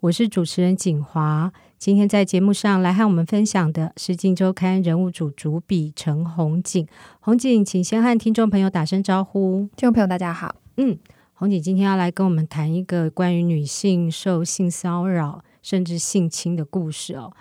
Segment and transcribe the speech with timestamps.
[0.00, 1.52] 我是主持人景华。
[1.76, 6.86] 今天在节目上来和我们分享的是《镜周刊》人物组主笔陈红景。
[7.18, 9.68] 红景，请先和听众朋友打声招呼。
[9.74, 10.54] 听众朋友，大家好。
[10.76, 10.96] 嗯，
[11.34, 17.32] 红景今天要来跟我们谈一个关于女性受性骚扰甚至性侵的故事哦。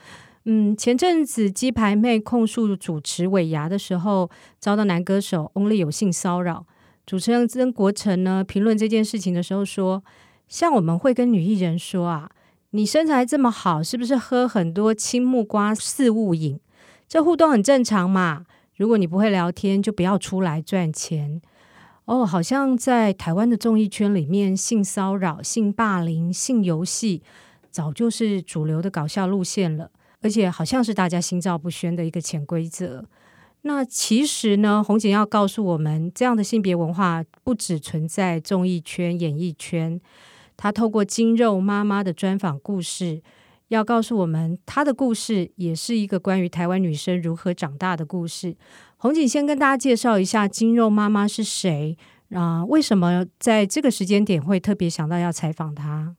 [0.45, 6.65] 嗯，前阵子鸡排妹控诉主持尾牙的时候，遭到男歌手 Only 有性骚扰。
[7.05, 10.03] 主持人曾国城呢评论这件事情的时候说
[10.49, 12.31] ：“像我们会跟女艺人说啊，
[12.77, 16.59] 你身材这么好，是不是喝很多青木瓜四物饮？
[17.07, 18.45] 这互动很正常嘛。
[18.75, 21.41] 如果你不会聊天，就不要出来赚钱。”
[22.05, 27.23] 哦，好像在台湾的综艺圈里面，性骚扰、性霸凌、性游戏，
[27.71, 29.89] 早就是主流的搞笑路线了。
[30.21, 33.03] 而且好像是大家心照不宣的一个潜规则。
[33.63, 39.99] 那其实呢，红姐要告诉我们，这样的性别文化不只存在综艺圈、演艺圈。
[40.57, 43.21] 她透过金肉妈妈的专访故事，
[43.67, 48.57] 要告诉我们，她的故事也是一个关于台湾女生如何长大的故事。
[48.97, 51.95] 红锦先跟大家介绍一下金肉妈妈是谁
[52.31, 52.65] 啊？
[52.65, 56.15] 为什么在这个时间点会特别想到要采访她？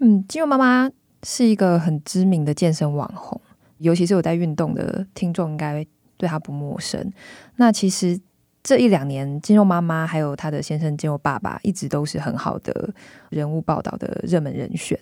[0.00, 0.90] 嗯，金肉妈妈。
[1.24, 3.40] 是一个很知名的健身网红，
[3.78, 7.12] 尤其是有在运动的听众应该对她不陌生。
[7.56, 8.18] 那其实。
[8.62, 12.90] 这一两年，肌肉妈妈还有她的先生肌肉爸爸一直都是很好的
[13.28, 14.96] 人物报道的热门人选。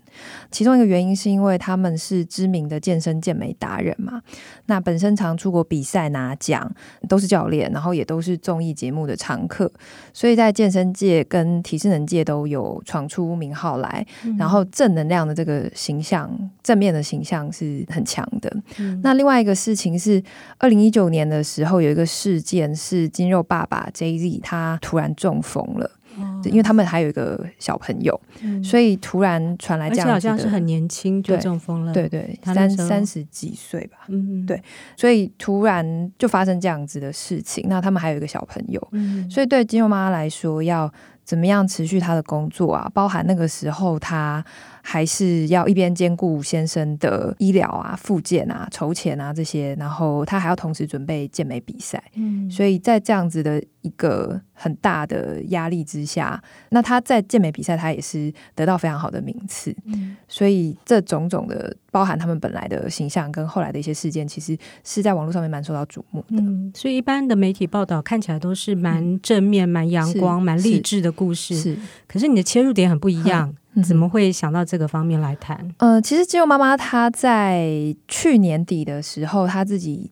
[0.50, 4.22] 其中一个原因是因为他们是知名的健身健美达人嘛，
[4.64, 6.72] 那本身常出国比赛拿奖，
[7.06, 9.70] 都是教练，然后也都是综艺节目的常客，
[10.14, 14.06] 所以在健身界跟体适能界都有闯出名号来。
[14.24, 16.30] 嗯、然后正能量的这个形象，
[16.62, 18.50] 正面的形象是很强的。
[18.78, 20.22] 嗯、那另外一个事情是，
[20.56, 23.44] 二零一九年的时候有一个事件是肌肉。
[23.50, 34.62] 爸爸 Jay-Z 他突然中风了，哦、因为他们还有一个小朋友，嗯、所以突然传来这样子的，好像是很年轻就中风了，对对，三三十几岁吧，嗯，对，
[34.96, 40.92] 所以突然就发生这样子的事情，那他们还有一个小朋友，嗯、所以对金肉妈妈来说，要
[41.30, 42.90] 怎么样持续他的工作啊？
[42.92, 44.44] 包含那个时候他。
[44.82, 52.02] 还是要一边兼顾先生的医疗啊、复健啊、筹钱啊这些，然后他还要同时准备健美比赛。
[52.14, 59.76] 嗯，所以在这样子的一个很大的压力之下，那他在健美比赛他也是得到非常好的名次。
[59.84, 66.36] 嗯，所以这种种的包含他们本来的形象跟后来的一些事件，其实是在网络上面蛮受到瞩目的。
[66.38, 71.54] 嗯，所以一般的媒体报道看起来都是蛮正面、蛮阳光、蛮励志的故事。
[71.54, 71.76] 是，
[72.08, 73.54] 可是你的切入点很不一样。
[73.86, 75.56] 怎么会想到这个方面来谈？
[75.76, 80.10] 呃，其实肌肉妈妈她在去年底的时候，她自己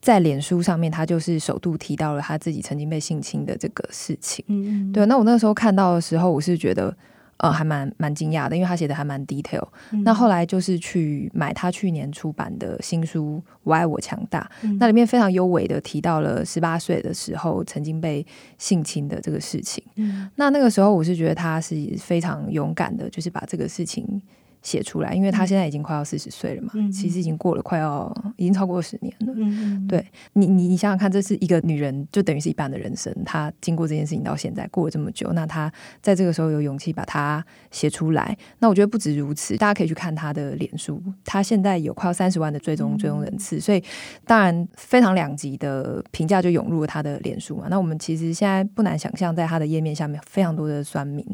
[0.00, 4.44] 在脸书上面，她就是首度提到了她自己曾经被性侵的这个事情。
[4.48, 5.06] 嗯嗯，对。
[5.06, 6.94] 那我那个时候看到的时候，我是觉得。
[7.42, 9.66] 呃，还蛮蛮惊讶的，因为他写的还蛮 detail。
[9.90, 18.24] 嗯、那后来就是去买他去年出版的新书《我爱我强大》，嗯、那里面非常优美的提到了十八岁的时候曾经被
[18.58, 19.82] 性侵的这个事情。
[19.96, 24.22] 嗯、那那个时候我是觉得他是非常勇敢的，就是把这个事情。
[24.62, 29.34] 写出来，因为他现在已经快要四十岁了嘛，嗯、其实已经过了快要已经超过十年了。
[29.36, 33.12] 嗯、对你，你你想想看，这是一个女人，就等于是一半的人生。
[33.24, 39.56] 她经过这件事情到现在过了这么久，那她在这个时候有勇气把它写出来，那我觉得不止如此。
[39.56, 43.82] 大家可以去看她的脸书，她现在有快要三十万的追踪追踪人次，嗯、所以
[44.24, 47.66] 当然非常两极的评价就涌入了她的脸书嘛。
[47.68, 51.26] 那我们其实现在不难想象，在她的页面下面非常多的酸民，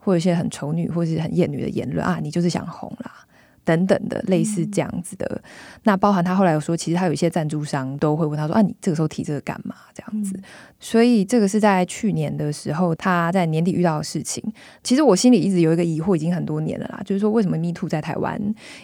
[0.00, 2.62] 或者一些很丑女或是很厌女的言论啊，你就是想。
[2.74, 3.26] 红啦，
[3.64, 5.50] 等等的类似这样子的，嗯、
[5.84, 10.42] 那包含他后来有说，其实他有一些赞助商都会问他说：“啊，你这个时候提这个干嘛？”这样子，嗯、
[10.78, 14.42] 所以这个是在去年的时候，他在年底遇到的事情。
[14.82, 18.38] 其实我心里一直有一个疑惑，已经很多年了啦，就是说为什么 Me Too 在台湾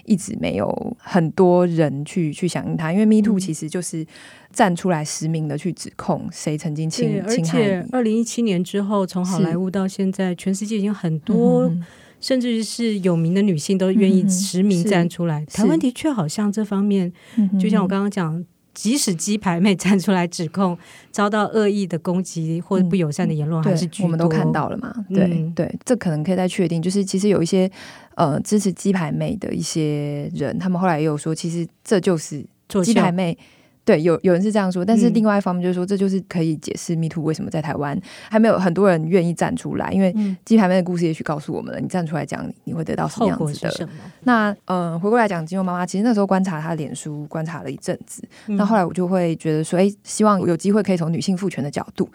[0.05, 2.91] 一直没有很多人去去响应他？
[2.91, 4.07] 因为 Me Too 其实就是
[4.53, 7.89] 站出来实名的去指控谁曾经侵侵害你。
[7.93, 11.65] 二零一七年之后，从好莱坞到现在，全世界已经很多。
[11.65, 11.85] 嗯
[12.21, 15.41] 甚至是有名的女性都愿意实名站出来。
[15.41, 17.13] 嗯、台湾的确好像这方面，
[17.59, 18.45] 就像我刚刚讲，
[18.75, 20.79] 即使鸡排妹站出来指控
[21.11, 24.95] 遭到恶意的攻击或者不友善的言论，还是我们都看到了嘛？
[25.13, 27.71] 对、嗯、对，这可能可以再确定，就是其实有一些
[28.15, 32.45] 呃支持鸡排妹的一些人，他们后来也有说，其实这就是
[32.85, 33.37] 鸡排妹。
[33.85, 37.99] 对，有有人是这样说，但是另外一方面就是说，这就是可以解释 MeToo 为什么在台湾
[38.31, 43.89] 还没有很多人愿意站出来，因为鸡排妹的故事也许告诉我们了，你站出来讲，你会得到什么样子的。
[44.23, 52.09] 那嗯、呃，回过来讲，金庸妈妈其实那时候观察她的脸书，观察了一阵子，那后来我就会觉得说，哎，希望有机会可以从女性父权的角度，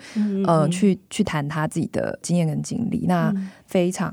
[0.45, 3.05] 呃，去去谈她自己的经验跟经历。
[3.07, 3.33] 那
[3.75, 4.09] 非常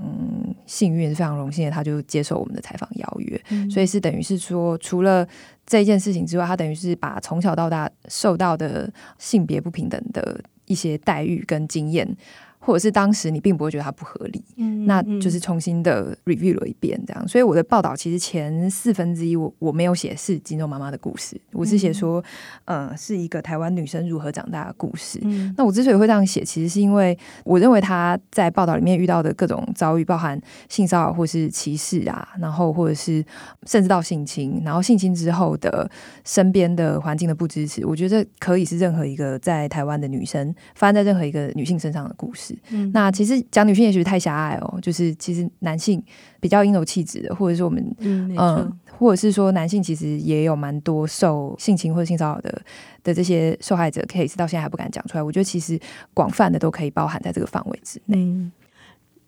[0.66, 5.24] 幸运，非常荣幸的，他就接受我们的采访邀约，所以是等于是说，除了
[5.64, 12.16] 这件事情之外，他等于是把从小到大受到的性别不平等的一些待遇跟经验。
[12.64, 17.26] 或者是当时你并不会觉得它不合理，嗯，那就是重新的 review 了一遍，这样。
[17.26, 22.22] 所以我的报道其实前四分之一我我没有写是金肉妈妈的故事，我是写说，
[22.66, 25.18] 嗯、呃，是一个台湾女生如何长大的故事。
[25.22, 33.24] 嗯，那我之所以会这样写，其实是因为我认为她在报道里面遇到的各种遭遇，包含性骚扰或是歧视啊，然后或者是
[33.66, 35.90] 甚至到性侵，然后性侵之后的
[36.24, 42.51] 身边的环境的不支持，我觉得可以是任何一个在台湾的女生发生在任何一个女性身上的故事。
[42.70, 46.02] 嗯，那其实讲女性也许太狭隘哦，就是其实男性
[46.40, 52.62] 比较阴柔气质的，或者是我们嗯、呃，或者是说男性其实也有蛮多受性侵或者性骚扰的
[53.02, 55.22] 的这些受害者 case，到现在还不敢讲出来。
[55.22, 55.78] 我觉得其实
[56.14, 58.16] 广泛的都可以包含在这个范围之内。
[58.16, 58.52] 嗯，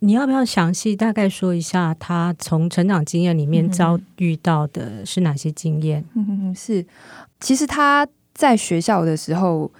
[0.00, 6.04] 你要不要详细大概说一下他从成长经验里面遭遇到的是哪些经验？
[6.14, 6.84] 嗯嗯，是，
[7.40, 9.70] 其实他在学校的时候。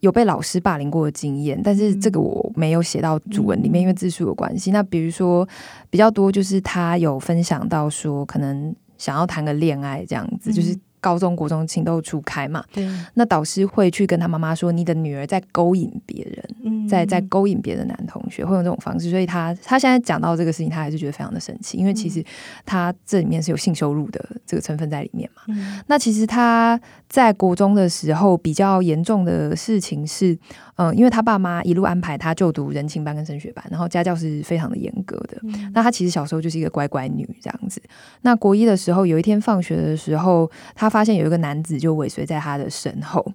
[0.00, 4.70] 有被老师霸凌过的经验，但是这个我没有写到主文里面，因为字数有关系。
[4.70, 5.48] 那比如说
[5.88, 10.76] 比较多，就是他有分享到说，可能想要谈个恋爱这样子，就是。
[11.00, 22.24] 高中、国中情窦初开嘛，对，那导师会去跟他妈妈说：“你的女儿在勾引别人，嗯、在在勾引别的男同学，会用这种方式。”所以他他现在讲到这个事情，他还是觉得非常的神奇，因为其实
[22.64, 25.42] 他这里面是有性羞辱的这个成分在里面嘛。
[25.48, 30.38] 嗯、那其实他在国中的时候比较严重的事情是，
[30.82, 35.38] 嗯，因为他爸妈一路安排他就读人情班跟升学班，然后家教是非常的严格的。
[35.42, 37.82] 嗯、那他其实小时候就是一个乖乖女这样子。
[38.22, 43.30] 那国一的时候，有一天放学的时候，他发现有一个男子就尾随在他的身后，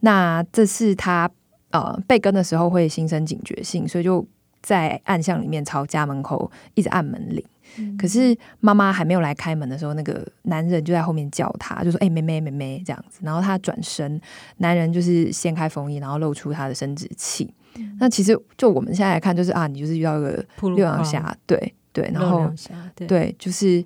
[0.00, 1.30] 那这是他
[1.70, 4.26] 呃被跟的时候会心生警觉性，所以就
[4.60, 7.44] 在暗巷里面朝家门口一直按门铃。
[7.78, 14.20] 嗯、可是妈妈还没有来开门的时候，那个男人就在后面叫他，就说：“哎、欸，妹妹，妹妹，这样子。”然后他转身，
[14.58, 17.52] 男人就是掀开风衣，然后露出他的生殖器。
[17.76, 22.50] 嗯、那其实就我们现在来看，就是啊，你就是遇到一个六阳侠，对对，然后
[22.94, 23.84] 对，对，就是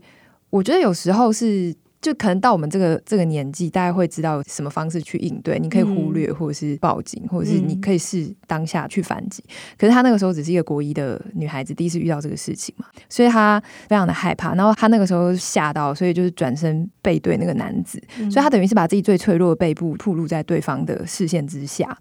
[0.51, 1.75] 我觉得有时候是。
[2.03, 5.59] 就可能到我们这个这个年纪，大家会知道什么方式去应对。
[5.61, 9.43] 你可以忽略，或者是报警，或者是你可以试当下去反击。
[9.79, 14.53] 可是他那个时候只是一个国一的女孩子，第一次遇到这个事情嘛，所以她非常的害怕。
[14.57, 21.97] 然后她那个时候吓到，所以就是转身背对那个男子，所以她等于是把自己最脆弱的背部暴露在对方的视线之下。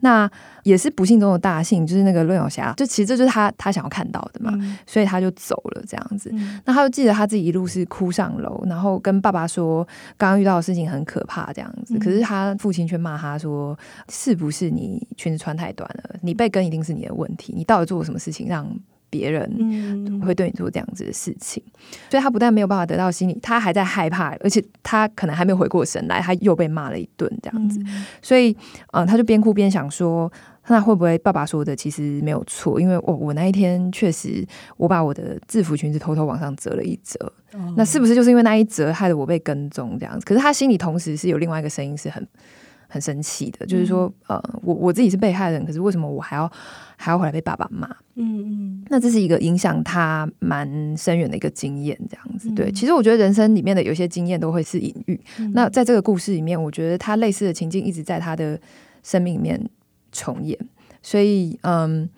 [0.00, 0.30] 那
[0.64, 4.52] 也是不幸中的大幸，就是那个论友侠，就其实这就是他他想要看到的嘛，
[4.86, 6.34] 所以他就走了这样子。
[6.64, 9.46] 那他就记得他自己一路是哭上楼，然后跟爸爸。
[9.52, 9.86] 说
[10.16, 11.98] ：“刚刚遇到的事情很可怕，这样子。
[11.98, 13.78] 可是他父亲却骂他说
[14.08, 16.16] ：‘是不是你裙子穿太短了？
[16.22, 17.52] 你被跟一定是你的问题。
[17.54, 18.66] 你到底做了什么事情，让
[19.10, 21.62] 别人会对你做这样子的事情？’
[22.08, 27.78] 所以，他不但没有办法得到心理，他还在害怕，而且他可能还没有回过神来，他又被骂了一顿，这样子。
[28.22, 28.56] 所以，
[28.92, 30.32] 嗯，他就边哭边想说。”
[30.68, 32.80] 那会不会爸爸说的其实没有错？
[32.80, 40.24] 因为我我那一天确实我把我的制服裙子偷偷往上折了一折，哦、那是不是就是因为那一折害得我被跟踪这样子？
[40.24, 42.26] 可是他心里同时是有另外一个声音是很
[42.86, 46.50] 很生气的，就是说，嗯、呃，我我自己是被害人，可是为什么我还要
[46.96, 47.88] 还要回来被爸爸骂？
[48.14, 52.48] 嗯嗯，那这是一个影响他蛮深远的一个经验，这样子。
[52.52, 55.20] 对，其实我觉得人生里面的有些经验都会是隐喻。
[55.38, 58.60] 嗯、那在这个故事里面，我觉得他类似的情境一直在他的
[59.02, 59.60] 生命里面。
[60.12, 60.58] 重演，
[61.02, 62.08] 所以嗯，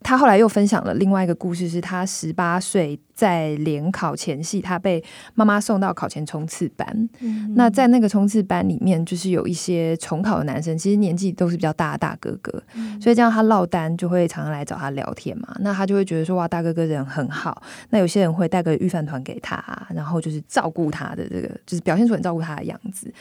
[0.00, 5.02] 他后来又分享了另外一个故事，是他十八岁在联考前夕，他被
[5.34, 7.08] 妈妈送到考前冲刺班。
[7.54, 15.54] 那在那个冲刺班里面，就是有一些重考的男生，其实年纪都是比较大的大哥哥，嗯、所以这样他落单就会常常来找他聊天嘛。
[15.60, 17.62] 那他就会觉得说哇，大哥哥人很好。
[17.90, 19.62] 那有些人会带个预饭团给他，
[19.94, 23.12] 然后就是照顾他的这个，就是表现出很照顾他的样子。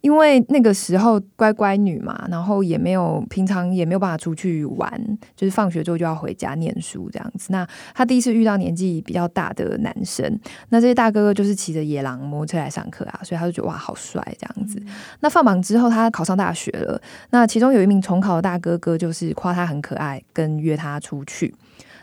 [0.00, 7.48] 因为那个时候乖乖女嘛，然后也没有平常也没有办法出去玩，就是放学之后就要回家念书这样子。
[7.50, 10.40] 那他第一次遇到年纪比较大的男生，
[10.70, 14.78] 那这些大哥哥就是骑着野狼摩托车来上课啊，所以他就觉得哇好帅这样子。
[14.80, 14.86] 嗯、
[15.20, 21.54] 那放榜之后，他考上大学了，那其中有一名重考的大哥哥就是夸他很可爱，跟约他出去。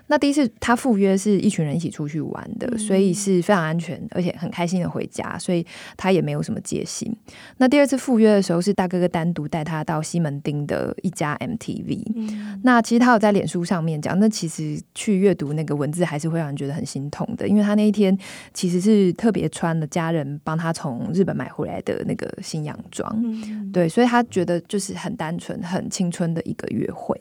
[0.08, 7.14] 那第一次他赴约是一群人一起出去玩的，嗯、所以是非常安全，而且很开心的回家，所以他也没有什么戒心。
[7.58, 12.04] 那第二次赴约的时候，是大哥哥单独带他到西门町的一家 MTV。
[12.16, 18.18] 嗯、那其实他有在脸书上面讲，那其实去阅读那个文字还是会让人觉得很心痛的，因为他那一天
[18.54, 27.20] 其实是特别穿了家人帮他从日本买回来的那个新洋装，嗯、对，所以他觉得就是很单纯、很青春的一个约会。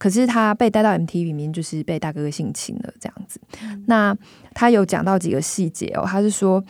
[0.00, 3.38] 可是他被带到 MTV 里面，就是被大哥哥性侵了这样子。
[3.86, 4.16] 那
[4.54, 6.64] 他有讲到几个细节哦，他是说，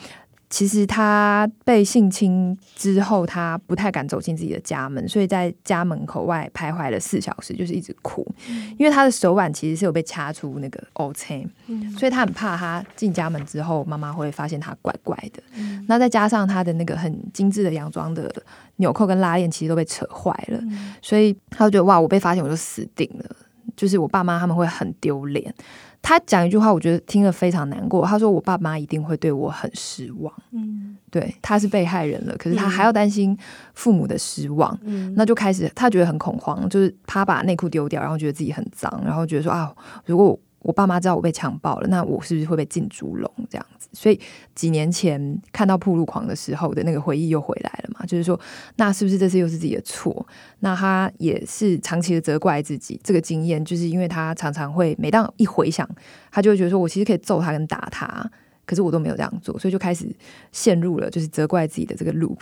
[0.51, 15.41] 其实他被性侵之后，他不太敢走进自己的家门，所以在家门口外徘徊了四小时，就是一直哭，嗯、因为他的手腕其实是有被掐出那个 O 青，嗯、所以他很怕他进家门之后，妈妈会发现他怪怪的。
[15.55, 18.31] 嗯、那再加上他的那个很精致的洋装的。
[18.77, 23.35] 纽扣跟拉链其实都被扯坏了，嗯、所以他就觉得哇，我被发现我就死定了，
[23.75, 25.53] 就是我爸妈他们会很丢脸。
[26.01, 28.05] 他讲一句话，我觉得听了非常难过。
[28.05, 30.33] 他说我爸妈一定会对我很失望。
[30.51, 33.37] 嗯，对，他是被害人了，可是他还要担心
[33.73, 39.73] 父母的失望，嗯、那就开始他觉得很恐慌，就是他把内裤丢掉，然后觉得自己很脏，然后觉得说啊，
[40.05, 40.71] 如果我。
[40.81, 43.87] 爸妈知道我被强暴了，那我是不是会被进猪笼这样子？
[43.93, 44.19] 所以
[44.55, 48.39] 几年前看到铺路狂的时候的那个回忆又回来了嘛，就是说，
[48.77, 50.25] 那是不是这次又是自己的错？
[50.61, 55.87] 那他也是长期的责怪自己，这个经验就是因为他常常会每当一回想，
[56.31, 58.27] 他就会觉得说我其实可以揍他跟打他，
[58.65, 60.07] 可是我都没有这样做，所以就开始
[60.51, 62.39] 陷入了就是责怪自己的这个 loop。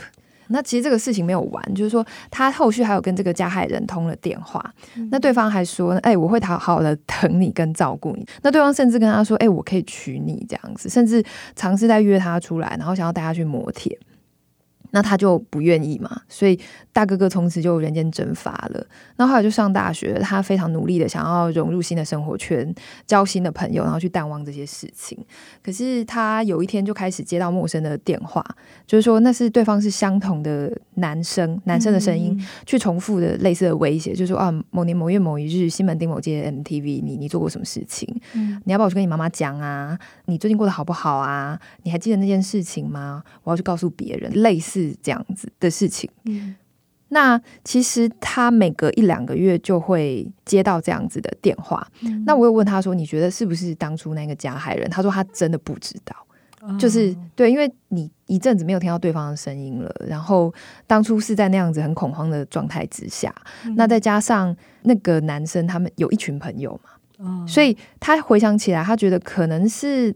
[0.49, 4.63] 那其实这个事情没有完，就是说他后续还有跟这个加害人通了电话，
[4.95, 8.25] 嗯、那对方还说，哎、欸，我会好好的疼你跟照顾你。
[8.41, 11.23] 那对方甚至跟他说，哎、欸，我可以娶你这样子，甚至
[11.55, 13.97] 尝试在约他出来，然后想要带他去摩铁。
[14.91, 16.59] 那他就不愿意嘛，所以
[16.91, 18.85] 大哥哥从此就人间蒸发了。
[19.17, 22.73] 那后来就上大学，他非常努力的想要融入新的生活圈，
[23.05, 25.17] 交新的朋友，然后去淡忘这些事情。
[25.63, 28.43] 可是他有一天就开始接到陌生的电话，
[28.87, 38.07] 就是说那是对方是相同的男生，男生的声音，嗯、去重复的类似的威胁，就是说啊，某年某月某一日，西门町某街 MTV，你你做过什么事情？
[38.33, 39.97] 嗯、你要不要去跟你妈妈讲啊？
[40.25, 41.59] 你最近过得好不好啊？
[41.83, 43.21] 你还记得那件事情吗？
[43.43, 44.78] 我要去告诉别人，类似。
[44.79, 46.55] 是这样子的事情，嗯，
[47.09, 56.15] 那其实他每隔一两个月就会接到这样子的电话，嗯，那我又问他说：“你觉得是不是当初那个加害人？”他说他真的不知道，
[56.61, 60.53] 哦，就是对，因为你一阵子没有听到对方的声音了，然后
[60.87, 63.33] 当初是在那样子很恐慌的状态之下，
[63.65, 66.91] 嗯，那再加上那个男生他们有一群朋友嘛，
[67.25, 70.15] 哦，所以他回想起来，他觉得可能是。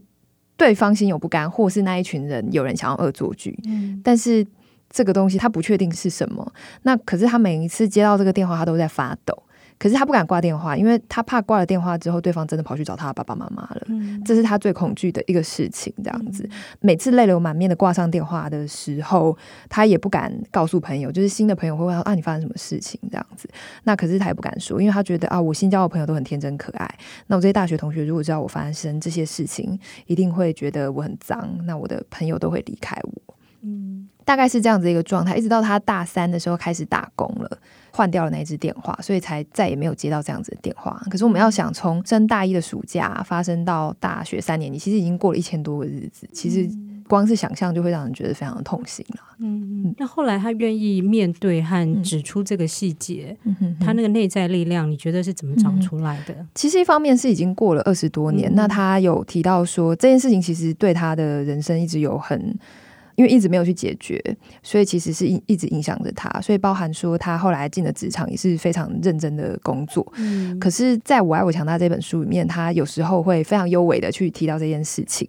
[0.63, 4.47] 对方心有不甘，或是那一群人有人想要恶作剧，嗯，但是
[4.89, 6.53] 这个东西他不确定是什么。
[6.83, 9.43] 那可是他每一次接到这个电话，他都在发抖。
[9.77, 13.81] 可是他不敢挂电话，因为他怕挂了电话之后，对方真的跑去找他爸爸妈妈了。
[13.87, 15.93] 嗯，这是他最恐惧的一个事情。
[16.03, 16.47] 这样子，
[16.79, 19.37] 每次泪流满面的挂上电话的时候，
[19.69, 22.99] 他也不敢告诉朋友，就是新的朋友会问他啊，你发生什么事情？
[23.11, 23.49] 这样子，
[23.83, 26.89] 那可是他也不敢说，因为他觉得啊，我新交的朋友都很天真可爱。
[27.27, 31.57] 那我这些大学同学如果知道我发生这些事情，一定会觉得我很脏。
[31.65, 33.35] 那我的朋友都会离开我。
[33.61, 37.57] 嗯，大概是这样子一个状态，一直到他大三的时候开始打工了。
[37.95, 40.99] 换掉了那一支电话，所以才再也没有接到这样子的电话。
[41.11, 46.27] 可是我们要想，从升大一的暑假发生到大学三年你，其实已经过了一千多个日子。
[46.33, 46.67] 其实
[47.07, 49.19] 光是想象就会让人觉得非常的痛心了。
[49.37, 49.95] 嗯嗯。
[49.99, 56.33] 那后来他愿意面对和指出这个细节，嗯、哼哼他那个内在力量，你觉得是怎么长出来的？
[56.33, 62.57] 嗯、其实一方面是已经过了二十多年，嗯、那他有提到说这件事情其实对他的人生一直有很。
[63.15, 64.21] 因为一直没有去解决，
[64.61, 66.29] 所以其实是一一直影响着他。
[66.41, 70.05] 所以包含说他后来进了职场也是非常认真的工作。
[70.17, 75.27] 嗯，可是在我爱我强大这本书里面，他有时候会非常幽微的去提到这件事情，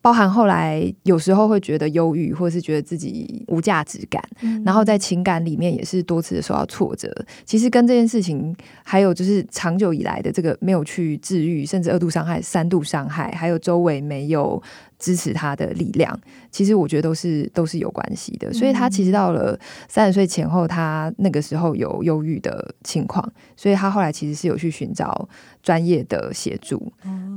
[0.00, 7.12] 包含后来有时候会觉得忧郁，或是觉得自己无价值感，嗯，然后在情感里面也是多次的受到挫折。
[7.44, 14.62] 其实跟这件事情，还有就是长久以来的这个没有去治愈，甚至二度伤害、三度伤害，还有周围没有。
[15.02, 16.16] 支持他的力量，
[16.52, 18.52] 其实我觉得都是都是有关系的。
[18.52, 25.28] 所以他其实到了三十岁前后，他那个时候有忧郁的情况，所以他后来其实是有去寻找
[25.60, 26.92] 专业的协助。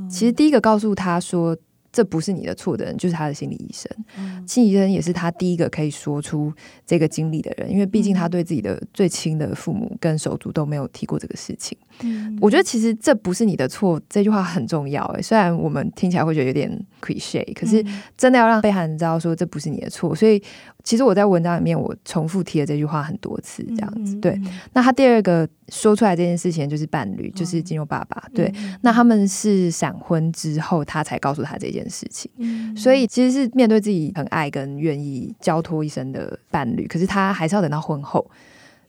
[0.08, 1.56] 其实第一个告诉他说，
[1.96, 3.90] 这不是你的错的人，就是他的心理医生。
[4.18, 6.52] 嗯、心理医生也是他第一个可以说出
[6.84, 11.74] 这个经历的人，因为毕竟他对自己的最亲的父母跟手足都没有提过这个事情。
[12.02, 15.02] 嗯、我觉得其实这不是你的错，这句话很重要。
[15.16, 17.82] 哎，虽然我们听起来会觉得有点 cliche，可是
[18.14, 20.14] 真的要让被害人知道说这不是你的错。
[20.14, 20.42] 所以
[20.86, 24.14] 其实我在文章里面我重复提了这句话很多次，这样子。
[24.20, 24.40] 对，
[24.72, 28.22] 那他第二个说出来这件事情就是伴侣，就是金牛爸爸。
[28.32, 32.30] 对，那他们是闪婚之后，他才告诉他这件事情。
[32.76, 38.24] 所以其实是面对自己很爱跟愿意交托一生的伴侣，可是他还是要等到婚后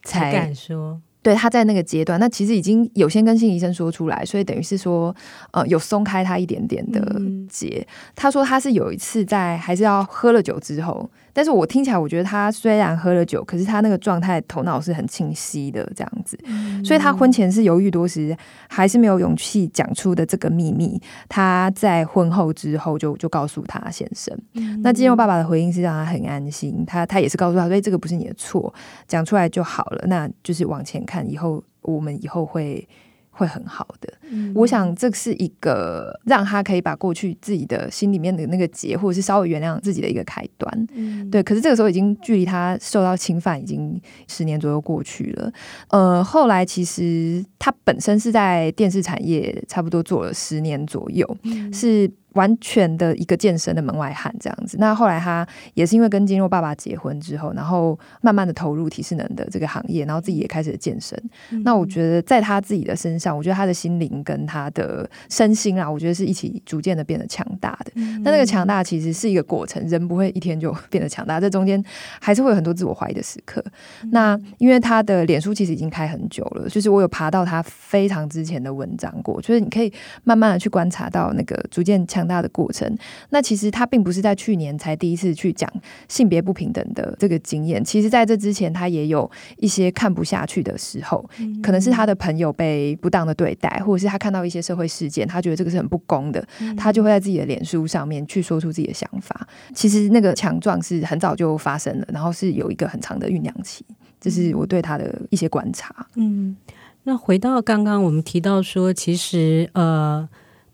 [0.03, 1.01] 才敢说。
[1.23, 5.13] 对，他在那个阶段，那其实已经有先跟心理医生说出来，所以等于是说，
[5.51, 7.01] 呃，有松开他一点点的
[7.49, 7.79] 结。
[7.79, 11.09] 嗯、他说他是有一次在还是要喝了酒之后。
[11.37, 16.35] 但是我听起来，我觉得他虽然喝了酒，可是他那个状态，头脑是很清晰的这样子。
[16.45, 18.35] 嗯、所以他婚前是犹豫多时，
[18.67, 20.99] 还是没有勇气讲出的这个秘密。
[21.29, 24.35] 他在婚后之后就就告诉他先生。
[24.55, 28.73] 嗯、那金肉爸爸的回应是让他很安心，他他也是告诉他，所以这个不是你的错，
[29.07, 30.05] 讲出来就好了。
[30.07, 32.89] 那就是往前看，以后我们以后会。
[33.37, 40.87] 会很好的，嗯、我想这是一个让他可以把过去自己的心里面的那个结，或者是稍微原谅自己的一个开端。
[40.95, 45.53] 嗯、对，可是这个时候已经距离他受到侵犯已经十年左右过去了。
[45.89, 52.11] 呃，后来其实他本身是在电视产业差不多做了十年左右，嗯、是。
[52.33, 54.77] 完全的一个健身的门外汉这样子。
[54.79, 61.19] 那后来他也是因为跟金肉爸爸结婚之后，然后慢慢的投入体适能的这个行业，然后自己也开始了健身。
[61.51, 67.91] 嗯、那我觉得在他自己的身上，我觉得他的心灵跟他的身心啊，我觉得是一起逐渐的变得强大的。
[67.95, 71.83] 嗯、那那个强大其实是一个过程，人不会一天就变得强大，这中间
[72.21, 73.63] 还是会有很多自我怀疑的时刻。
[74.03, 79.91] 嗯、那因为他的脸书其实已经开很久了，就是我有爬到他非常之前的文章过，就是你可以
[80.23, 82.16] 慢慢的去观察到那个逐渐强。
[82.25, 82.97] 大的过程，
[83.31, 85.69] 那其实他并不是在去年才第一次去讲
[86.07, 87.83] 性别不平等的这个经验。
[87.83, 91.27] 其实，在这之前，他也有一些看不下去的时候，
[91.61, 96.47] 可能是他的朋友被不当的对待，或者是他看到一些社会事件，他觉得这个是很不公的，
[96.77, 99.47] 他就会在自己的脸书上面去说出自己的想法。
[99.73, 103.83] 其实，那个强壮是很早就发生了，然后是有一个很长的酝酿期。
[104.21, 106.07] 这是我对他的一些观察。
[106.15, 106.55] 嗯，
[107.03, 110.27] 那回到刚刚我们提到说，其实呃。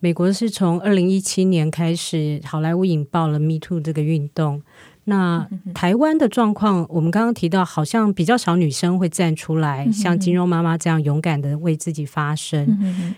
[0.04, 4.62] 美国是从二零一七年开始，好莱坞引爆了 Me Too 这个运动。
[5.06, 12.78] 那台湾的状况，我们刚刚提到，好像比较少女生会站出来，像金融妈妈这样勇敢的为自己发声。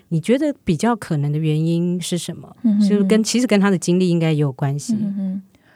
[0.10, 2.56] 你觉得比较可能的原因是什么？
[2.88, 4.96] 就是跟其实跟她的经历应该也有关系。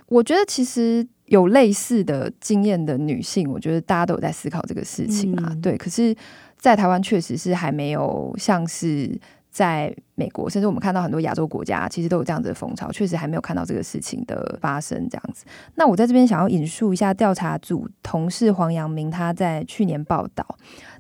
[0.06, 5.58] 我觉得其实有类似的经验的女性，我觉得大家都有在思考这个事情啊。
[5.60, 6.16] 对，可是，
[6.56, 9.20] 在台湾确实是还没有像是。
[9.60, 14.98] 在美国，甚至我们看到很多亚洲国家，其实都有这样子的风潮，确实还没有看到这个事情的发生。
[15.10, 15.44] 这样子，
[15.76, 20.46] 那我在这边想要引述一下调查组同事黄阳明他在去年报道，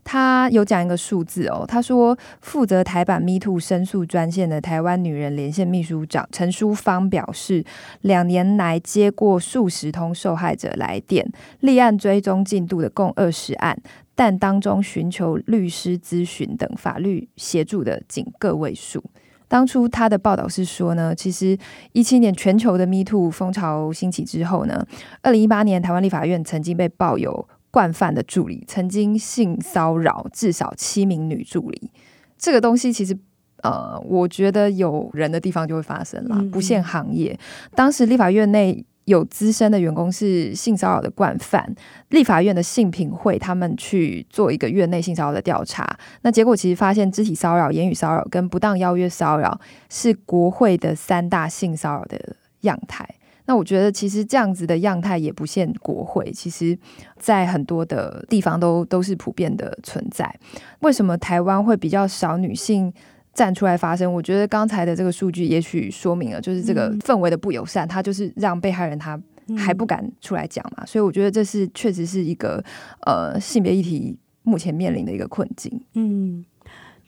[0.04, 7.64] 他有讲一个数字哦，他说负责台版 Me Too 申诉专线的台湾女人连线秘书长陈淑芳表示，
[8.02, 13.82] 两年来接过数十通受害者来电，立案追踪进度的共二十案。
[14.20, 19.02] 但当中寻求律师咨询等法律协助的仅个位数。
[19.48, 21.58] 当初他的报道是说呢，其实
[21.94, 24.86] 一七年全球的 Me Too 风潮兴起之后呢，
[25.22, 31.90] 二零一八年台湾立法院曾经被曝有惯犯的助理曾经性骚扰至少七名女助理。
[32.38, 33.18] 这个东西其实
[33.64, 37.40] 呃，我觉得有人的地方就会发生了，不限行业。
[37.74, 38.84] 当时立法院内。
[39.10, 41.68] 有资深的员工是性骚扰的惯犯，
[42.10, 53.04] 立法院的性品会他们去做一个院内性骚扰的调查，那结果其实发现肢体骚扰、言语骚扰跟不当邀约骚扰是国会的三大性骚扰的样态。
[53.48, 56.78] 那我觉得其实这样子的样态也不限国会，其实
[57.18, 60.32] 在很多的地方都都是普遍的存在。
[60.82, 62.94] 为什么台湾会比较少女性
[63.34, 69.20] 站出来发声，我觉得刚才的这个数据也许说明了，就是这个氛围的不友善，他就是让被害人他
[69.58, 72.64] 还不敢出来讲嘛，所以我觉得这是确实是一个
[73.06, 75.82] 呃性别议题目前面临的一个困境。
[75.94, 76.44] 嗯。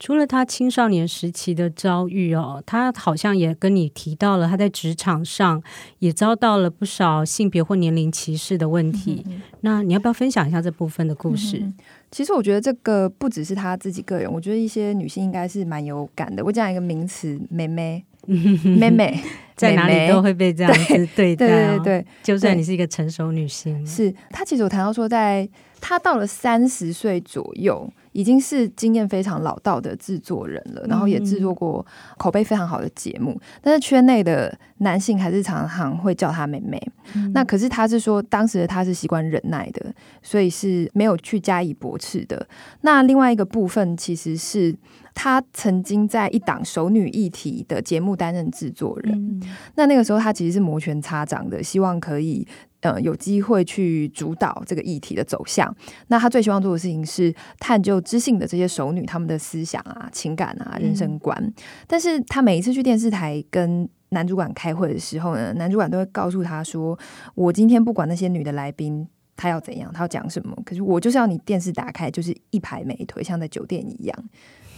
[0.02, 5.62] 除了他青少年时期的遭遇哦，他好像也跟你提到了他在职场上
[6.00, 9.24] 也遭到了不少性别或年龄歧视的问题。
[9.60, 11.60] 那你要不要分享一下这部分的故事？
[11.60, 11.76] 嗯、
[12.10, 16.44] 其实我觉得这个不只是他自己个人，我觉得一些女性应该是蛮有感的。
[16.44, 19.20] 我讲一个名词，妹妹， 妹妹，
[19.56, 21.78] 在哪里都会被这样 子对待、哦。
[21.78, 25.48] 对对对，就算你是一个成熟女性，是她其实我谈到说，在
[25.80, 27.88] 她到了三十岁左右。
[28.12, 31.86] 已经是经验非常老道的制作人了，然后也制作过
[32.18, 33.32] 口碑非常好的节目。
[33.32, 36.82] 嗯、但是圈内的男性还是常常会叫她妹妹。
[37.16, 42.48] 嗯、那可是他是说，当时的他是习惯忍耐的，所以是没有去加以驳斥的。
[42.82, 44.76] 那另外一个部分其实是。
[45.14, 49.42] 他曾经在一档熟女议题的节目担任制作人，嗯、
[49.76, 52.48] 那那个时候他其实是摩拳擦掌的，希望可以
[52.82, 55.74] 呃有机会去主导这个议题的走向。
[56.08, 61.38] 那他最希望做的事情是探究知性的这些熟女她们的思想啊、情感啊、人生观。
[61.42, 61.54] 嗯、
[61.88, 67.00] 但是他每一次去电视台跟男主管开会的时候呢，男主管都会告诉他说
[67.34, 74.30] ：“我今天不管那些女的来宾，他要怎样，他要讲什么，可是我就是要你电视打开，就是一排美腿，像在酒店一样。”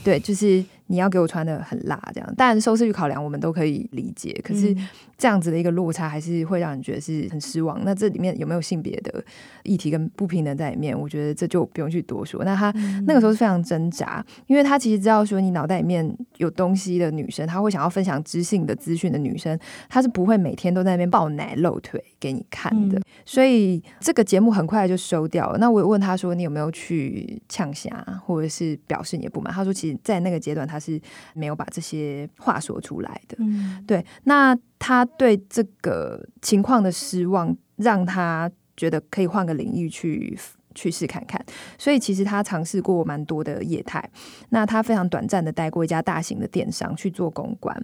[0.04, 0.64] 对，就是
[0.94, 2.36] 你要给我穿的很辣，这样。
[2.38, 4.40] 当然，收视率考量我们都可以理解。
[4.44, 4.76] 可是
[5.18, 7.84] 这样子的一个落差，还是会让人觉得是很失望。
[7.84, 9.26] 那这里面有没有性别的
[9.64, 10.96] 议题跟不平等在里面？
[10.98, 12.44] 我觉得这就不用去多说。
[12.44, 12.72] 那他
[13.08, 19.58] 那个时候是非常挣扎，因为他其实知道说，你脑袋里面有东西的女生，她会想要分享知性的资讯的女生，
[19.90, 23.02] 她是不会每天都在那边抱奶露腿给你看的。
[23.26, 25.58] 所以这个节目很快就收掉了。
[25.58, 29.52] 那我也问他说，你有没有去呛虾，或者是表示你的不满？
[29.52, 29.98] 他说，其实。
[30.04, 31.02] 在那个阶段，他是
[31.34, 33.38] 没有把这些话说出来的。
[33.40, 34.06] 嗯，对。
[34.26, 40.38] 那他对这个情况的失望，让他觉得可以换个领域去
[40.76, 41.44] 去试看看。
[41.78, 44.04] 所以，其实他尝试过蛮多的业态。
[44.50, 47.76] 那他非常短暂的带过一家大型的电商去做公关。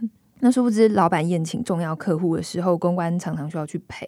[0.41, 4.07] 那殊不知，老板宴请重要客户的时候，公关常常需要去陪。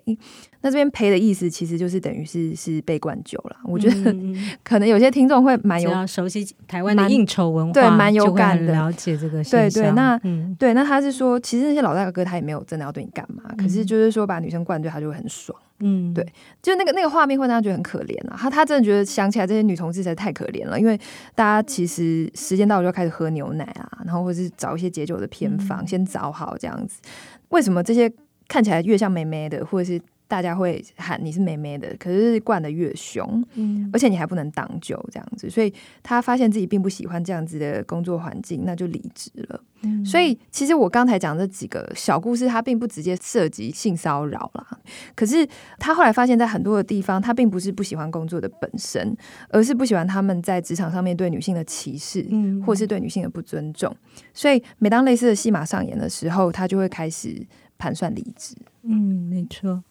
[0.62, 3.58] 那这边陪的意思，其实就是等于是是被灌酒了。
[3.66, 4.16] 我觉得
[4.64, 9.44] 可能有些听众会蛮有熟悉台湾的应酬文化，对，蛮有感的，了解这个。
[9.44, 15.58] 对对，那、嗯、对，那他是说，其实那些老大哥他也没有真的要对你干嘛，嗯、可是就是说把女生灌醉，他就会很爽。
[15.82, 16.26] 嗯，对，
[16.62, 18.38] 就那个那个画面会让他觉得很可怜啊。
[18.40, 20.98] 他他真的觉得想起来这些女同志实在太可怜了，因为
[21.36, 27.02] 大家其实时间到了就开始喝牛奶啊，然后或者是找一些解酒的偏方，嗯、先找好这样子。
[27.50, 28.12] 为什么这些
[28.48, 30.02] 看起来越像妹妹的，或者是？
[30.32, 39.62] 大家会喊你是妹妹的，可是灌得越凶，嗯，而且你还不能挡酒这样子，所以他发现自己并不喜欢这样子的工作环境，那就离职了。
[39.82, 44.80] 嗯，所以其实我刚才讲这几个小故事，他并不直接涉及性骚扰啦。
[45.16, 45.46] 可是
[45.78, 49.14] 他后来发现，在很多的地方，他并不是不喜欢工作的本身，
[49.50, 53.94] 而是不喜欢他们在职场上面对女性的歧视，嗯，或是对女性的不尊重。
[54.34, 57.46] 所以每当类似的戏码上演的时候，他就会开始
[57.78, 58.56] 盘算离职。
[58.84, 59.84] 嗯，没错。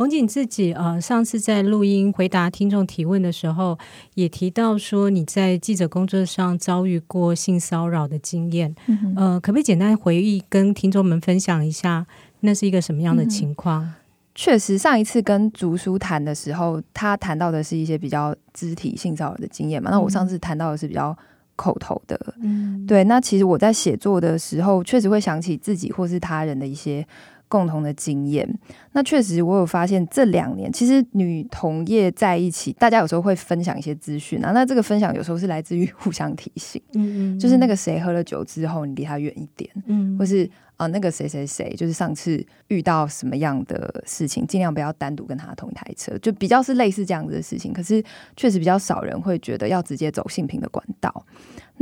[0.00, 3.78] 红景自己呃，上次在录音回答听众提问的时候，
[4.14, 12.06] 也提到说你在记者工作上遭遇过性骚扰的经验，嗯、呃，可不可以简单回忆跟听众们分享一下，
[12.40, 13.84] 那是一个什么样的情况？
[13.84, 13.92] 嗯、
[14.34, 19.90] 确实，上一次跟竹叔谈的时候，他谈到的是一些比较肢体性骚扰的经验嘛。
[19.90, 21.14] 那我上次谈到的是比较
[21.56, 23.04] 口头的，嗯，对。
[23.04, 27.06] 那其实我在写作的时候，确实会想起自己或是他人的一些。
[27.50, 28.48] 共同的经验，
[28.92, 34.50] 那确实我有发现，这两年其实女同业在一起，大家有时候会分享一些资讯啊。
[34.52, 40.44] 那这个分享有时候是来自于 互相提醒，嗯，嗯嗯，就是那个谁喝了酒之后，你离他远一点，嗯，或是
[40.76, 47.72] 啊、呃、那个谁谁谁，就是上次遇到什么样的事情，尽量不要单独跟他同一台车，就比较是类似这样子的事情。
[47.72, 48.02] 可是
[48.36, 51.24] 确实比较少人会觉得要直接走性平的管道。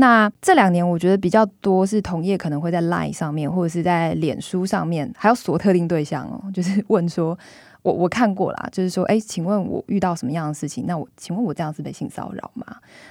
[0.00, 7.38] 那这两年，我觉得比较多是同业可能会在 Line 上面，或者是在脸书上面，还要锁特定对象哦，就是问 说，
[7.82, 10.86] 我我看过啦，就是说，哎，请问我遇到什么样的事情？
[10.86, 12.64] 那我请问我这样是被性骚扰吗？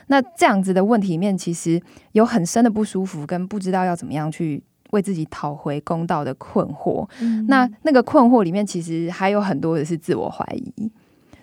[0.08, 1.80] 那这样子的问题里面，其实
[2.14, 7.08] 有很深的不舒服，跟不知道要怎么样去为自己讨回公道的困惑。
[7.22, 10.92] 嗯、那那个困惑里面，其实还有很多的是自我怀疑。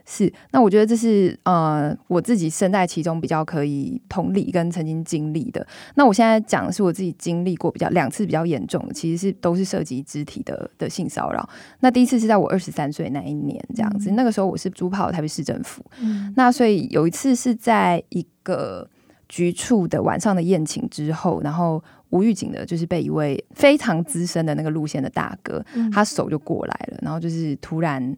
[0.06, 5.66] 是，那我觉得这是呃我自己身在其中比较可以同理跟曾经经历的。
[5.94, 11.48] 那我现在讲的是我自己经历过比较两次比较严重的，其实是都是涉及肢体的的性骚扰。
[11.80, 18.86] 那第一次是在我二十三岁那一年这样子，嗯、那个时候我是租跑台北市政府，嗯、那所以有一次是在一个
[19.28, 28.14] 局处的晚上的宴请之后，然后无预警的就是被一位非常资深的那个路线的大哥，嗯、他手就过来了，然后就是突然。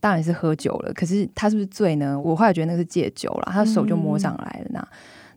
[0.00, 2.18] 当然是喝酒了，可是他是不是醉呢？
[2.18, 4.80] 我后来觉得那个是戒酒了，他手就摸上来了那。
[4.80, 4.86] 嗯、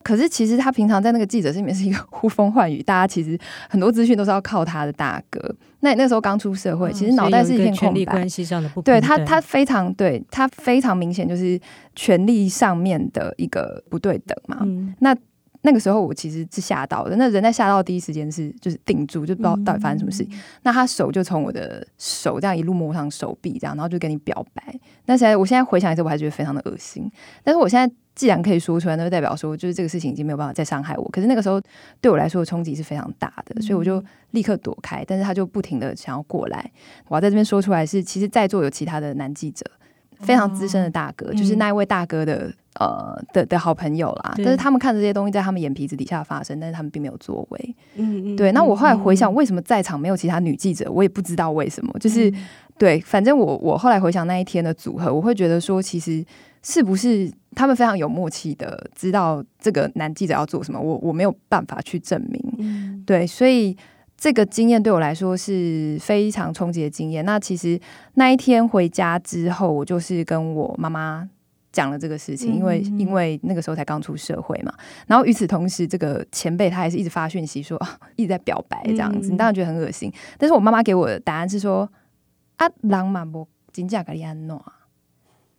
[0.01, 3.37] 可是其实他平常在那个记者室里面是一个呼风唤雨，大家其实
[3.69, 5.39] 很多资讯都是要靠他的大哥。
[5.81, 8.25] 那你那时候刚出社会，嗯、其实脑袋是一片空白。
[8.83, 11.59] 对他，他非常对他非常明显就是
[11.95, 14.59] 权力上面的一个不对等嘛。
[14.61, 15.15] 嗯、那。
[15.65, 20.21] 那个时候我其实是吓到的，那人在吓到第一时间是就是定住，就不知道到底发生什么事。
[20.29, 24.61] 嗯、那他手就从我的手这样一路摸上手臂，这样，然后就跟你表白。
[25.05, 27.09] 那现在我现在回想一次，我还觉得非常的恶心。
[27.43, 31.09] 但是我现在既然可以说出来，那就代表说，就是这个事情已经没有办法再伤害我。
[31.09, 31.61] 可是那个时候
[32.01, 35.03] 对我来说的冲击是非常大的，所以我就立刻躲开。
[35.07, 36.69] 但是他就不停的想要过来，
[37.07, 39.65] 我要在这边说出来是，其实在座有其他的男记者，
[40.19, 44.33] 非常资深的大哥，就是那一位大哥的呃的的好朋友啦。
[44.37, 47.75] 但是他们看着这些东西在他们眼皮子底下发生，但是他们并没有作为。
[47.95, 48.51] 嗯嗯，对。
[48.51, 52.33] 那我后来回想，为什么在场没有其他女记者，我也不知道为什么，就是。
[52.75, 56.25] 对，反正我我后来回想那一天的组合，我会觉得说，其实
[56.63, 62.41] 是不是他们非常有默契的知道这个男记者要做什么，我我没有办法去证明。
[62.57, 63.77] 嗯、对，所以
[64.17, 67.23] 这个经验对我来说是非常冲击的经验。
[67.23, 67.79] 那其实
[68.15, 71.29] 那一天回家之后，我就是跟我妈妈
[71.73, 74.73] 讲了这个事情，因为因为那个时候才刚出社会嘛。
[75.07, 77.77] 然后与此同时，这个前辈他还是一直发讯息说，
[78.15, 80.09] 一直在表白这样子，你当然觉得很恶心。
[80.37, 81.89] 但是我妈妈给我的答案是说。
[82.55, 84.63] 啊，人嘛无真正甲你安诺？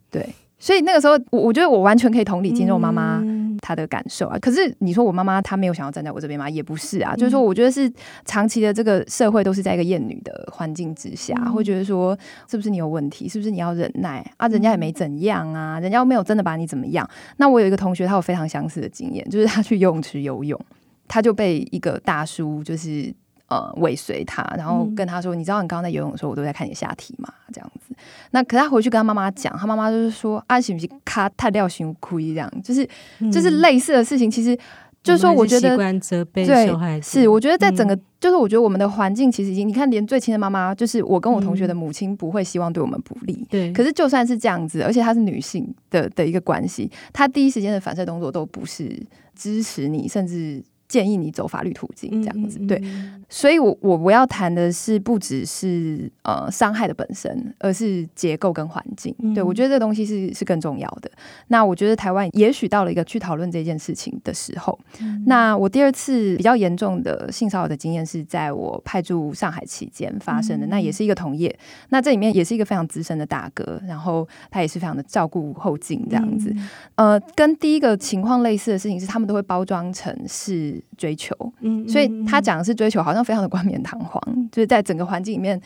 [0.09, 3.21] 对，所以那个时候，我我觉得我完全可以同理金肉妈妈
[3.65, 4.39] 她的感受啊。
[4.39, 6.51] 可是你说我妈妈她没有想要站在我这边吗？
[6.51, 7.17] 也不是啊。
[7.17, 7.91] 就是说，我觉得是
[8.27, 13.27] 长期的这个社会都是在一个厌女的环境之下，会觉得说是不是你有问题？
[13.27, 14.47] 是不是你要忍耐啊？
[14.49, 17.09] 人家也没怎样啊，人家又没有真的把你怎么样。
[17.39, 20.61] 那我有一个同学，他有非常相似的经验，就是他去游泳池游泳，
[21.09, 23.15] 他就被一个大叔就是。
[23.55, 27.33] 呃，尾随他，然后跟他说：“嗯、你知道你刚刚在游泳的时候，我都在看你下体嘛？
[27.53, 27.95] 这样子。
[28.33, 32.89] 那可他回去跟他妈妈讲，他妈妈就是说：‘啊，行不行卡太掉心亏？’这样，就是、
[33.21, 34.29] 嗯、就是类似的事情。
[34.29, 34.59] 其实
[35.05, 35.77] 就是说，我觉得
[36.33, 43.47] 对，是我觉得在整个，嗯、就是我觉得我们的环境其实已经，你看，连最亲的妈妈，就是我跟我同学的母亲，不会希望对我们不利。
[43.49, 49.01] 对、嗯，可是就算是这样子，而且她是女性的的一个关系，她第一时间的反射动作都不是
[49.37, 50.61] 支持你，甚至。”
[50.95, 52.81] 建议你走法律途径这样子，对，
[53.29, 59.13] 所以我我我要谈的是不只是呃伤害的本身，而是结构跟环境。
[59.35, 61.11] 对，我觉得这东西是是更重要的。
[61.49, 64.79] 那我觉得台湾也许到了一个去讨论这件事情的时候。
[65.27, 71.53] 那我第二次比较严重的性骚扰的经验是在我派驻上海期间发生的，那也是一个同业，
[71.89, 76.55] 那这里面也是一个非常资深的大哥，然后他也是非常的照顾后进这样子。
[76.95, 80.84] 呃，跟第一个情况类似的事情是，他们都会包装成是。
[80.97, 81.35] 追求，
[81.89, 84.21] 所以他讲的是追求，好像非常的冠冕堂皇，
[84.51, 85.61] 就是在整个环境里面，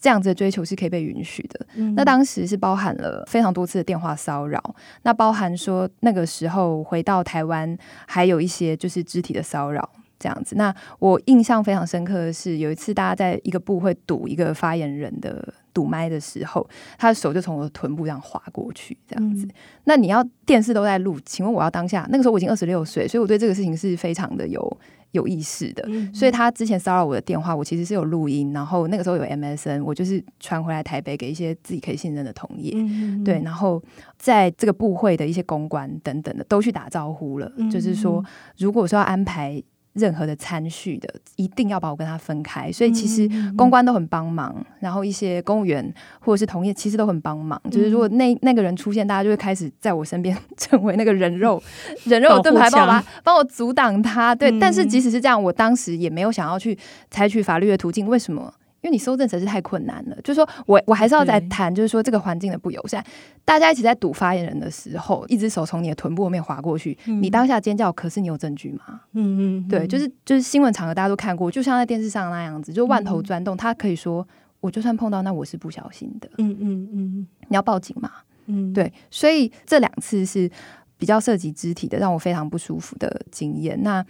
[0.00, 1.66] 这样子的追求是可以被允许的。
[1.94, 4.62] 那当时是包含了非常多次的电话骚扰，
[5.02, 7.76] 那包含说那个时候回到台湾，
[8.06, 10.56] 还有一些就是肢体的骚扰这样子。
[10.56, 15.54] 那我印象非常深刻的是，有一次大家在一个部会堵一个发言人的。
[15.76, 19.44] 堵麦的时候，他的手就从我的臀部这样划过去，这样子。
[19.44, 19.50] 嗯、
[19.84, 24.78] 那你要电视都在录，请问我要当下那个时候我已经二十六岁，所以我对这个事情是非常的有
[25.10, 25.84] 有意识的。
[25.88, 33.82] 嗯、所以他之前骚扰我的电话，我其实是有录音，然后那个时候有 MSN，我就是传回来台北给一些自己可以信任的同业，嗯、对，然后
[34.16, 38.24] 在这个部会的一些公关等等的都去打招呼了，嗯、就是说
[38.56, 39.62] 如果说要安排。
[39.96, 42.70] 任何的参序的，一定要把我跟他分开。
[42.70, 47.60] 所以其实公关都很帮忙，嗯、然后一些公务员或者是同业其实都很帮忙。
[47.64, 51.62] 嗯、就是如果那那个人出现，大家就会开始在我身边 成为那个人肉
[52.04, 54.34] 人肉盾牌，帮我帮我阻挡他。
[54.34, 56.78] 对，嗯、但是即使是这样，我当时也没有想要去
[57.10, 58.06] 采取法律的途径。
[58.06, 58.52] 为什么？
[58.86, 63.04] 因为你搜证实在是太困难了，就是说我我还是要再谈，就是说这个环境的不友善。
[63.44, 69.00] 大家一起在堵发言人的时候，一只手从你的臀部后面划过去，嗯、你当下尖叫，可是你有证据吗？
[69.14, 73.56] 嗯嗯，对，就是就是新闻场合大家都看过，就像在电视上那样子，就万头钻动。
[73.56, 74.24] 他可以说，
[74.60, 76.30] 我就算碰到，那我是不小心的。
[76.38, 78.08] 嗯嗯嗯，你要报警吗？
[78.46, 80.48] 嗯，对，所以这两次是
[80.96, 83.82] 比较涉及肢体的，让我非常不舒服的经验。
[83.82, 84.06] 那。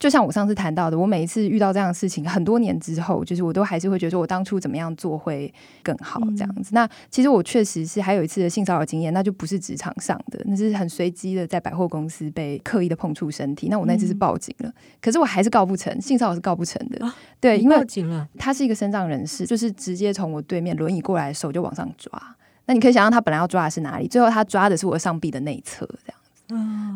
[0.00, 6.70] 就像我上次谈到的，我每一次遇到这样的事情，很多年之后，就是我都还是会觉得说，我当初怎么样做会更好这样子。
[6.72, 13.68] 嗯、那其实我确实是还有一次的性骚扰经验，那就不是职场上的，那是很随机的，在百货公司被刻意的碰触身体。
[13.68, 17.04] 那我那次是报警了，嗯、可是我还是告不成，性骚扰是告不成的。
[17.04, 22.10] 啊、对，因为报警了，他是一个身障人士，就是直接从我对面轮椅过来，手就往上抓。
[22.64, 26.19] 那你可以想象他本来要抓的是哪里，最后他抓的是我上臂的内侧，这样。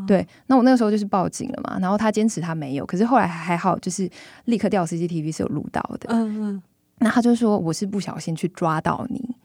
[0.06, 4.08] 对，那我那个时候就是报警了嘛，然后他坚持他没有，可是后来还好，就是
[4.44, 6.08] 立刻调 CCTV 是有录到的。
[6.08, 6.62] 嗯嗯，
[6.98, 9.36] 那他就说我是不小心去抓到你，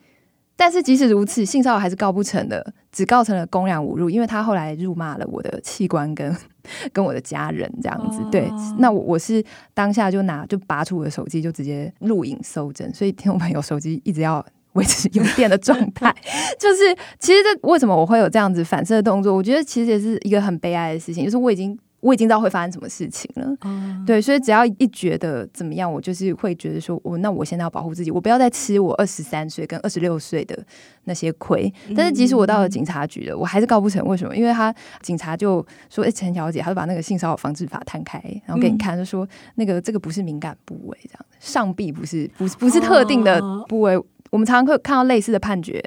[0.56, 6.36] 但是即使如此，性骚扰还是告不成的，只告成了公然侮辱，因为他后来辱骂了我的器官跟
[6.92, 8.22] 跟我的家人这样子。
[8.30, 9.42] 对，那我我是
[9.72, 14.44] 当下就拿就拔出我的手机就直接录影搜证，所以听众朋友手机一直要。
[14.74, 16.14] 维持有电的状态，
[16.58, 19.34] 就是其实这为什么我会有这样子反射的动作？
[19.34, 23.52] 我觉得其实也是一个很悲哀的事情，就是我已经我已经知道会发生什么事情了。
[23.64, 30.56] 嗯、对，所以只要一觉得怎么样，我就是会觉得说，我那我现在要保护自己，我不要再吃我二十三岁跟二十六岁的
[31.04, 31.72] 那些亏。
[31.96, 34.06] 但是即使我到了警察局了，我还是告不成。
[34.06, 34.36] 为什么？
[34.36, 44.00] 因为他警察就说：“哎，陈小姐，他就把那个性骚扰防治法摊开，然后给你看，就说那个这个不是敏感部位，这样上臂不是不是不是特定的部位。
[44.30, 45.82] 我们常常会看到类似的判决，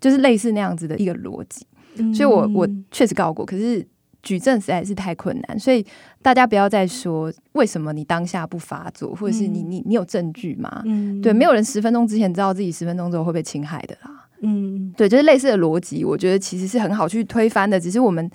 [0.00, 1.66] 就是类似那样子的一个逻辑。
[2.14, 3.86] 所以我我确实告过，可是
[4.22, 5.58] 举证实在是太困难。
[5.58, 5.84] 所以
[6.22, 10.82] 大家不要再说为什么你当下不发作，或者是你你你有证据吗？
[11.22, 14.26] 对，没有人十分钟之前知道自己十分钟之后会被侵害的啦。
[14.40, 17.78] 嗯，对，就是类似的逻辑，我觉得其实是很好去推翻的。
[17.78, 18.30] 只是我们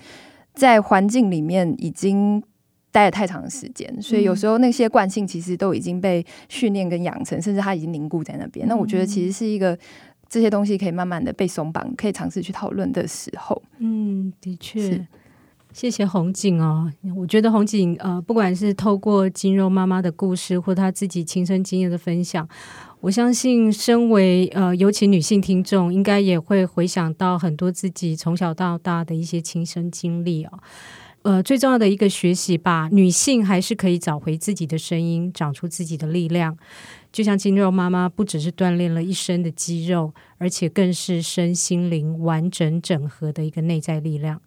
[0.54, 2.42] 在环境里面已经
[2.98, 8.66] 待了太长的时间，所以有时候那些惯性其实都已经被训练跟养成，甚至它已经凝固在那边。
[8.66, 9.78] 那我觉得其实是一个。
[10.30, 13.62] 这些东西可以慢慢的被松绑，可以尝试去讨论的时候。
[13.78, 15.06] 嗯，的确，是
[15.72, 16.92] 谢谢红景哦。
[17.16, 22.46] 我觉得红景呃，不管是透过金肉妈妈的故事，或她自己亲身经验的分享，
[23.00, 30.58] 我相信身为呃，尤其女性听众，应该也会回想到很多自己从小到大的一些亲身经历哦。
[31.22, 36.56] 呃，最重要的一个学习吧，女性还是可以找回自己的声音，长出自己的力量。
[37.12, 44.40] 就像肌肉妈妈，不只是锻炼了一身的肌肉，而且更是身心灵完整整合的一个内在力量。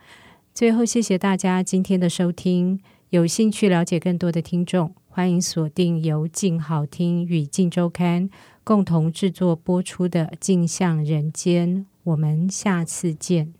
[0.53, 2.79] 最后，谢谢大家今天的收听。
[3.09, 8.29] 有兴趣了解更多的听众，欢迎锁定由静好听与静周刊
[8.63, 11.77] 共同制作播出的《镜像人间》。
[12.03, 13.53] 我们下次见。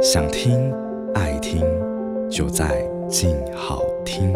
[0.00, 0.72] 想听
[1.12, 1.60] 爱听，
[2.30, 4.32] 就在静好听。